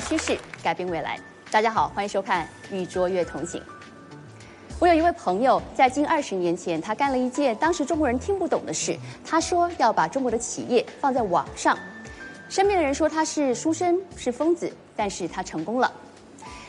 [0.00, 1.18] 趋势，改变未来。
[1.50, 3.60] 大家好，欢迎收看《与卓越同行》。
[4.78, 8.96] 我有一位朋友，在近二十年前，他干了一件当时中国人听不懂的事。
[9.24, 11.78] 他说要把中国的企业放在网上。
[12.48, 15.92] 身边的人说他是书生，是疯子，但是他成功了。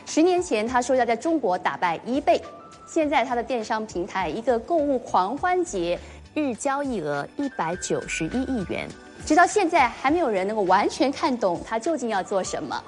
[0.06, 2.40] 十年前，他说要在中国打败 eBay，
[2.86, 5.98] 现在他的电商平台一个购物狂欢节，
[6.34, 8.88] 日交易额一百九十一亿元。
[9.24, 12.82] 直到现在，还没有人能够完全看懂他究竟要做什么。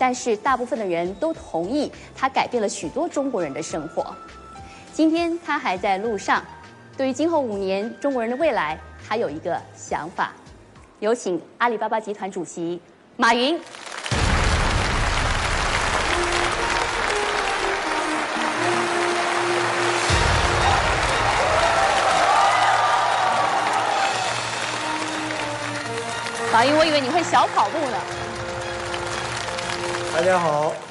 [0.00, 4.16] 但是，大部分的人都同意他改变了许多中国人的生活。
[4.94, 6.42] 今天他还在路上，
[6.96, 10.32] 对于今后五年中国人的未来，他有一个想法。
[11.00, 12.80] 有请阿里巴巴集团主席
[13.18, 13.60] 马云。
[26.50, 28.19] 马云，我以为你会小跑步呢。
[30.12, 30.72] 大家好。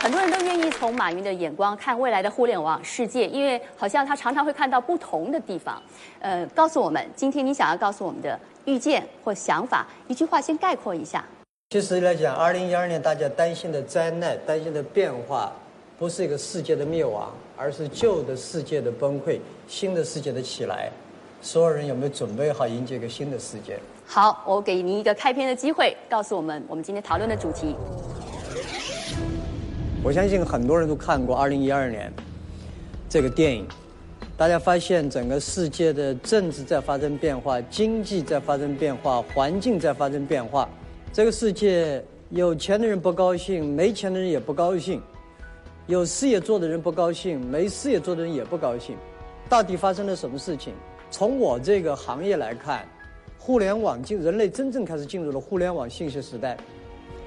[0.00, 5.82] 很多人都愿意从马云的眼光看未来的互联网世界，因为好像他常常会看到不同的地方。
[6.20, 11.24] 呃，告诉我们，今天你想要告诉我们的预见或想法，一句话先概括一下。
[11.70, 15.52] 其实来讲，二零一二年大家担心的灾难、担心的变化，
[15.98, 20.90] 不是一个世界的灭亡，而是旧的世界的崩溃，新的世界的起来。
[21.42, 23.76] 所有人有没有准备好迎接一个新的世界？
[24.06, 27.74] 好，我给您一个开篇的机会，告诉我们我们今天讨论的主题。
[30.04, 32.08] 我相信很多人都看过《二零一二年》
[33.08, 33.66] 这个电影，
[34.36, 40.68] 大家发现整个世界的政治在发生变化，经济在发生变化，环境在发生变化。
[41.12, 45.00] 这个世界有钱的人不高兴，没钱的人也不高兴；
[45.88, 48.96] 有事业做的人不高兴，没事业做的人也不高兴。
[49.48, 50.72] 到底发生了什么事情？
[51.12, 52.88] 从我这个行业来看，
[53.38, 56.56] 互联网进人类真正开始进入了互联网信息时代。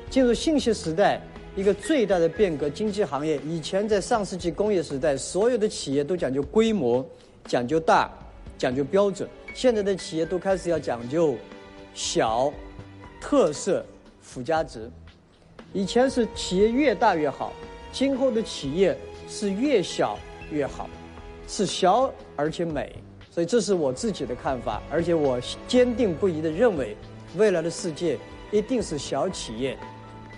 [0.10, 1.22] 进入信息时代，
[1.56, 7.06] 一个最大的变革，经济行业以前在上世纪工业时代，所有的企业都讲究规模、
[7.46, 8.12] 讲究大、
[8.58, 9.30] 讲究标准。
[9.54, 11.36] 现在的企业都开始要讲究
[11.94, 12.52] 小、
[13.22, 13.86] 特色、
[14.20, 14.90] 附加值。
[15.74, 17.54] 以前是企业越大越好，
[17.92, 18.98] 今后的企业
[19.30, 20.18] 是越小
[20.52, 20.90] 越好，
[21.48, 22.92] 是小而且美。
[23.36, 25.38] 所以这是我自己的看法，而且我
[25.68, 26.96] 坚定不移的认为，
[27.36, 28.18] 未来的世界
[28.50, 29.78] 一定是小企业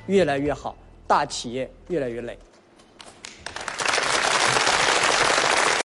[0.07, 0.75] 越来越好，
[1.05, 2.35] 大企业越来越累。